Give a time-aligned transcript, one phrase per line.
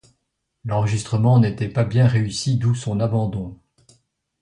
[0.65, 3.55] L’enregistrement n’était pas bien réussi d’où son abandon.